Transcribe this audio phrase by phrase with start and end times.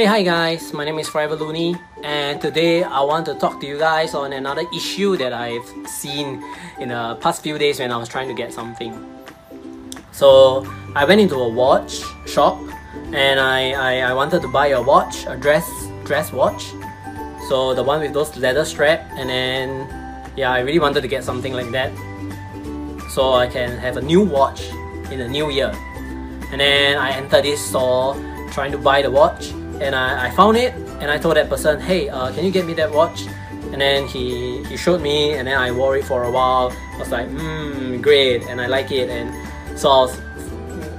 [0.00, 3.66] Hey hi guys, my name is Forever Looney and today I want to talk to
[3.66, 6.42] you guys on another issue that I've seen
[6.78, 8.96] in the past few days when I was trying to get something.
[10.10, 12.58] So I went into a watch shop
[13.12, 15.68] and I, I, I wanted to buy a watch, a dress
[16.06, 16.72] dress watch.
[17.50, 19.86] So the one with those leather strap and then
[20.34, 21.92] yeah I really wanted to get something like that
[23.10, 24.62] so I can have a new watch
[25.12, 25.74] in the new year.
[26.52, 28.16] And then I entered this store
[28.50, 31.80] trying to buy the watch and I, I found it and I told that person,
[31.80, 33.26] hey, uh, can you get me that watch?
[33.72, 36.72] And then he, he showed me and then I wore it for a while.
[36.94, 39.08] I was like, hmm, great, and I like it.
[39.08, 40.20] And so I was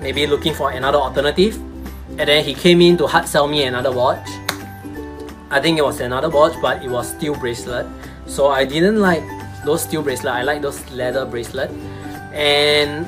[0.00, 1.56] maybe looking for another alternative.
[2.18, 4.28] And then he came in to hard sell me another watch.
[5.50, 7.86] I think it was another watch, but it was steel bracelet.
[8.26, 9.22] So I didn't like
[9.64, 10.34] those steel bracelet.
[10.34, 11.70] I like those leather bracelet.
[12.32, 13.06] And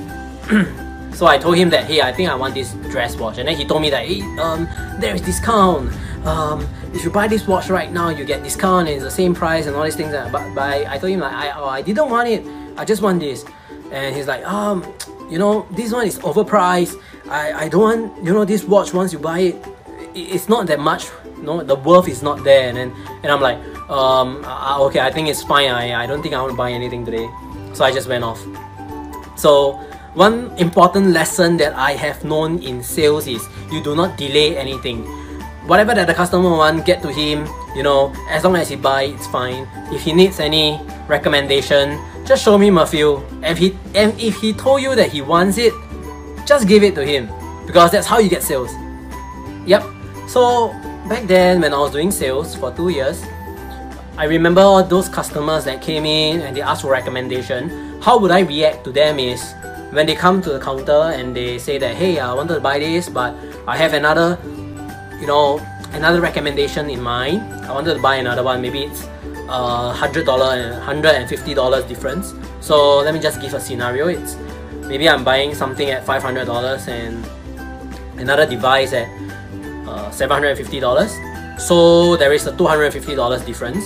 [1.20, 3.36] So I told him that, hey, I think I want this dress watch.
[3.36, 4.66] And then he told me that, hey, um,
[4.98, 5.92] there is discount.
[6.24, 9.34] Um, if you buy this watch right now, you get discount and it's the same
[9.34, 10.12] price and all these things.
[10.12, 12.42] But, but I, I told him like, I, oh, I didn't want it.
[12.78, 13.44] I just want this.
[13.92, 14.82] And he's like, um,
[15.28, 16.98] you know, this one is overpriced.
[17.28, 19.56] I, I don't want, you know, this watch once you buy it,
[20.14, 21.10] it's not that much.
[21.42, 22.66] no the worth is not there.
[22.66, 23.58] And then, and I'm like,
[23.90, 25.68] um, uh, okay, I think it's fine.
[25.68, 27.28] I, I don't think I want to buy anything today.
[27.74, 28.40] So I just went off.
[29.36, 29.78] So
[30.14, 35.04] one important lesson that I have known in sales is you do not delay anything.
[35.66, 39.04] Whatever that the customer want, get to him, you know, as long as he buy,
[39.04, 39.68] it's fine.
[39.92, 43.22] If he needs any recommendation, just show him a few.
[43.42, 45.72] And he and if he told you that he wants it,
[46.44, 47.30] just give it to him.
[47.66, 48.74] Because that's how you get sales.
[49.66, 49.84] Yep.
[50.26, 50.74] So
[51.08, 53.22] back then when I was doing sales for two years,
[54.16, 58.00] I remember all those customers that came in and they asked for recommendation.
[58.02, 59.54] How would I react to them is
[59.90, 62.78] when they come to the counter and they say that hey I wanted to buy
[62.78, 63.34] this but
[63.66, 64.38] I have another
[65.20, 65.60] you know
[65.92, 67.42] another recommendation in mind.
[67.64, 68.62] I wanted to buy another one.
[68.62, 69.04] Maybe it's
[69.48, 72.34] a hundred dollar and hundred and fifty dollars difference.
[72.60, 74.08] So let me just give a scenario.
[74.08, 74.36] It's
[74.86, 77.24] maybe I'm buying something at five hundred dollars and
[78.18, 79.08] another device at
[79.86, 81.12] uh, seven hundred and fifty dollars.
[81.58, 83.84] So there is a two hundred and fifty dollars difference.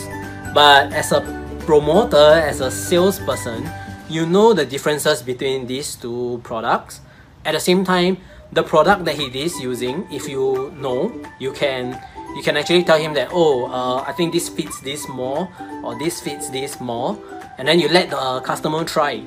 [0.55, 1.21] But as a
[1.67, 3.65] promoter as a salesperson
[4.09, 7.01] you know the differences between these two products.
[7.45, 8.19] At the same time,
[8.53, 12.01] the product that he is using, if you know, you can
[12.37, 15.49] you can actually tell him that oh, uh, I think this fits this more
[15.83, 17.19] or this fits this more,
[17.59, 19.23] and then you let the customer try.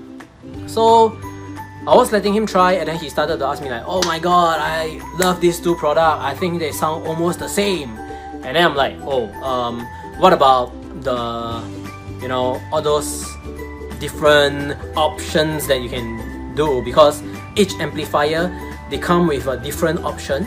[0.65, 1.17] So
[1.88, 4.19] I was letting him try, and then he started to ask me like, oh my
[4.19, 6.23] god, I love these two products.
[6.23, 7.97] I think they sound almost the same.
[8.44, 9.85] And then I'm like, oh, um,
[10.19, 10.71] what about
[11.03, 11.63] the,
[12.21, 13.25] you know, all those
[14.00, 17.22] different options that you can do because
[17.56, 18.52] each amplifier
[18.90, 20.46] they come with a different option.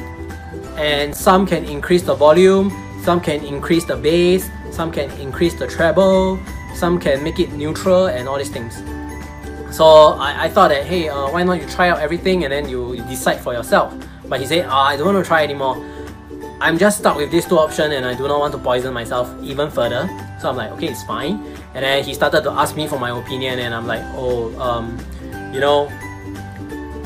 [0.77, 2.71] And some can increase the volume
[3.03, 6.39] some can increase the bass some can increase the treble
[6.75, 8.77] some can make it neutral and all these things.
[9.75, 12.69] So I, I thought that hey uh, why not you try out everything and then
[12.69, 13.95] you, you decide for yourself.
[14.29, 15.77] But he said oh, I don't want to try anymore
[16.61, 19.33] I'm just stuck with these two options and I do not want to poison myself
[19.43, 20.09] even further.
[20.41, 21.43] So I'm like okay it's fine.
[21.75, 24.99] And then he started to ask me for my opinion and i'm like oh um,
[25.53, 25.89] you know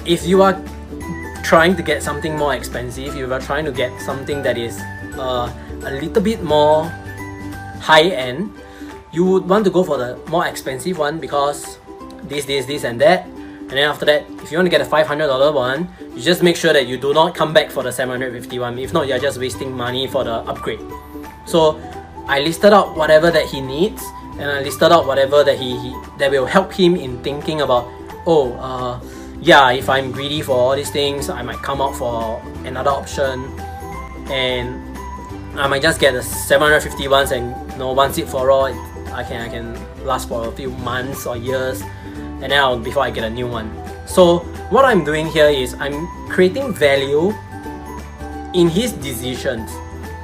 [0.06, 0.60] if you are
[1.42, 4.80] trying to get something more expensive you are trying to get something that is
[5.18, 5.52] uh,
[5.84, 6.84] a little bit more
[7.80, 8.50] high end
[9.12, 11.78] you would want to go for the more expensive one because
[12.24, 13.28] this this this and that
[13.74, 16.54] and then after that if you want to get a $500 one you just make
[16.54, 18.78] sure that you do not come back for the 750 one.
[18.78, 20.78] If not you're just wasting money for the upgrade.
[21.44, 21.80] So
[22.28, 24.00] I listed out whatever that he needs
[24.38, 27.90] and I listed out whatever that he, he that will help him in thinking about
[28.26, 29.00] oh uh,
[29.40, 33.42] yeah if I'm greedy for all these things I might come out for another option.
[34.30, 34.96] And
[35.58, 39.24] I might just get the 750 ones and you know once it for all I
[39.24, 41.82] can I can last for a few months or years
[42.44, 43.72] and then I'll, before I get a new one
[44.06, 44.38] so
[44.70, 47.32] what I'm doing here is I'm creating value
[48.54, 49.68] in his decisions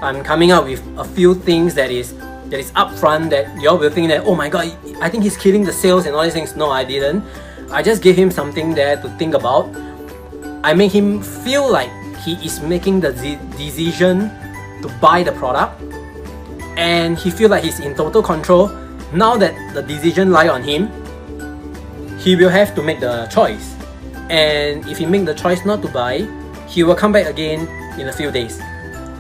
[0.03, 2.15] I'm coming up with a few things that is
[2.53, 5.65] that is upfront that y'all will think that oh my god I think he's killing
[5.65, 6.55] the sales and all these things.
[6.57, 7.25] No, I didn't.
[7.71, 9.75] I just gave him something there to think about.
[10.63, 13.13] I make him feel like he is making the
[13.57, 14.29] decision
[14.83, 15.81] to buy the product
[16.77, 18.69] and he feel like he's in total control.
[19.15, 20.91] Now that the decision lie on him,
[22.21, 23.75] he will have to make the choice.
[24.29, 26.29] And if he make the choice not to buy,
[26.69, 27.67] he will come back again
[27.99, 28.61] in a few days.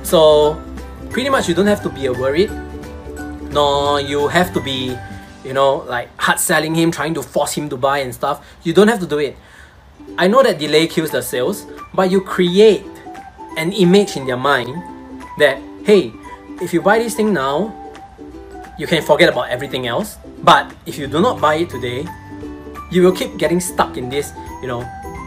[0.02, 0.62] So
[1.10, 2.50] pretty much you don't have to be worried
[3.50, 4.96] nor you have to be
[5.44, 8.72] you know like hard selling him trying to force him to buy and stuff you
[8.72, 9.36] don't have to do it
[10.18, 12.86] i know that delay kills the sales but you create
[13.56, 14.70] an image in their mind
[15.36, 16.12] that hey,
[16.60, 17.74] if you buy this thing now,
[18.78, 20.16] you can forget about everything else.
[20.42, 22.06] But if you do not buy it today,
[22.90, 24.32] you will keep getting stuck in this,
[24.62, 24.86] you know,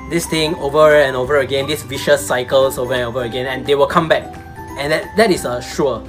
[0.09, 3.75] this thing over and over again, these vicious cycles over and over again, and they
[3.75, 4.23] will come back.
[4.77, 6.03] And that, that is a sure.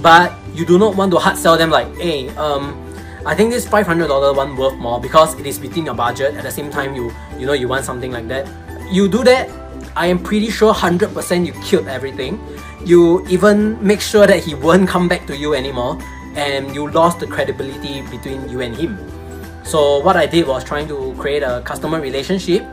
[0.00, 2.84] But you do not want to hard sell them like, hey, um,
[3.26, 6.34] I think this $500 one worth more because it is within your budget.
[6.34, 8.46] At the same time, you you know you want something like that.
[8.90, 9.50] You do that,
[9.96, 12.40] I am pretty sure 100% you killed everything.
[12.84, 15.98] You even make sure that he won't come back to you anymore
[16.36, 19.17] and you lost the credibility between you and him.
[19.68, 22.64] So what I did was trying to create a customer relationship.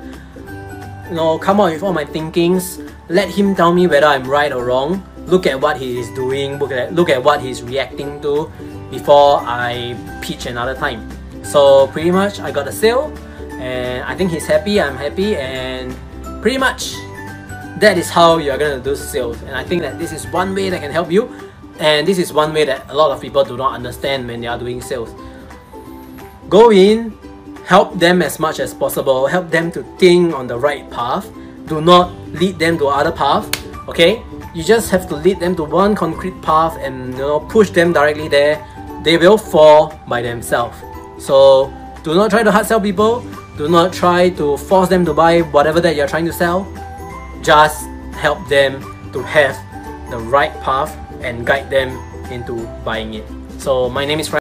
[1.09, 4.50] You know, come up with all my thinkings, let him tell me whether I'm right
[4.53, 8.21] or wrong, look at what he is doing, look at look at what he's reacting
[8.21, 8.50] to
[8.89, 11.03] before I pitch another time.
[11.44, 13.12] So pretty much I got a sale
[13.59, 15.94] and I think he's happy, I'm happy and
[16.41, 16.94] pretty much
[17.83, 19.41] that is how you're gonna do sales.
[19.41, 21.27] And I think that this is one way that can help you
[21.77, 24.48] and this is one way that a lot of people do not understand when they
[24.48, 25.13] are doing sales.
[26.50, 27.18] Go in,
[27.65, 31.27] help them as much as possible, help them to think on the right path.
[31.65, 33.50] Do not lead them to other path.
[33.89, 34.21] Okay?
[34.53, 37.94] You just have to lead them to one concrete path and you know push them
[37.94, 38.63] directly there.
[39.03, 40.77] They will fall by themselves.
[41.18, 43.25] So do not try to hard sell people.
[43.57, 46.68] Do not try to force them to buy whatever that you're trying to sell.
[47.41, 48.81] Just help them
[49.13, 49.57] to have
[50.12, 51.98] the right path and guide them
[52.31, 53.25] into buying it.
[53.57, 54.33] So my name is Frank.